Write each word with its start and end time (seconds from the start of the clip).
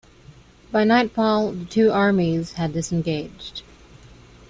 By 0.71 0.83
nightfall 0.83 1.51
the 1.51 1.65
two 1.65 1.91
armies 1.91 2.53
had 2.53 2.73
disengaged. 2.73 3.61